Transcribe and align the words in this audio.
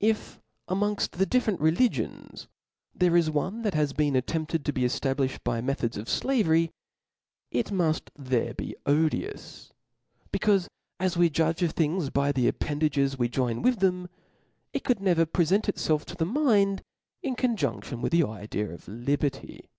If 0.00 0.40
amongft 0.68 1.10
the 1.12 1.26
difitrent 1.26 1.60
religions, 1.60 2.48
there 2.92 3.16
is 3.16 3.30
one 3.30 3.62
that 3.62 3.74
has 3.74 3.92
been 3.92 4.16
attempted 4.16 4.64
to 4.64 4.72
be 4.72 4.80
eftabKfhed 4.80 5.44
by 5.44 5.60
me 5.60 5.74
thods 5.74 5.96
of 5.96 6.06
fiavery, 6.06 6.70
it 7.52 7.66
muft 7.68 8.08
there 8.16 8.52
be 8.52 8.74
odious; 8.84 9.72
becaufe 10.32 10.66
as 10.98 11.16
we 11.16 11.30
judge, 11.30 11.62
of 11.62 11.70
things 11.70 12.10
by 12.10 12.32
the 12.32 12.48
appendages 12.48 13.16
we 13.16 13.28
join 13.28 13.62
with 13.62 13.78
them, 13.78 14.08
it 14.72 14.82
could 14.82 14.98
never 15.00 15.24
prefent 15.24 15.66
itfelf 15.66 16.04
to 16.06 16.16
the 16.16 16.26
mind 16.26 16.82
in 17.22 17.36
conjun£tion 17.36 18.00
with 18.00 18.10
the 18.10 18.24
idea 18.24 18.70
of 18.72 18.88
liberty. 18.88 19.70